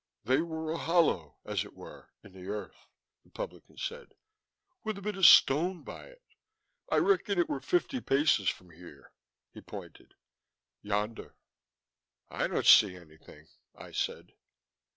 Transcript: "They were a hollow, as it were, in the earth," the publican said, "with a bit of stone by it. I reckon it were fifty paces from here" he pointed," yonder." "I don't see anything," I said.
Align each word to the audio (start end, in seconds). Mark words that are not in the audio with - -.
"They 0.23 0.41
were 0.41 0.71
a 0.71 0.79
hollow, 0.79 1.37
as 1.45 1.63
it 1.63 1.75
were, 1.75 2.09
in 2.23 2.31
the 2.31 2.47
earth," 2.47 2.87
the 3.23 3.29
publican 3.29 3.77
said, 3.77 4.15
"with 4.83 4.97
a 4.97 5.01
bit 5.03 5.15
of 5.15 5.27
stone 5.27 5.83
by 5.83 6.05
it. 6.07 6.23
I 6.91 6.95
reckon 6.97 7.37
it 7.37 7.47
were 7.47 7.59
fifty 7.61 8.01
paces 8.01 8.49
from 8.49 8.71
here" 8.71 9.11
he 9.53 9.61
pointed," 9.61 10.15
yonder." 10.81 11.35
"I 12.31 12.47
don't 12.47 12.65
see 12.65 12.95
anything," 12.95 13.45
I 13.75 13.91
said. 13.91 14.33